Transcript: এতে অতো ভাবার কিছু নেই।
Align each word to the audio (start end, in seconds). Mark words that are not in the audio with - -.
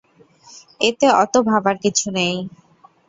এতে 0.81 1.07
অতো 1.21 1.39
ভাবার 1.49 1.75
কিছু 1.83 2.07
নেই। 2.11 2.35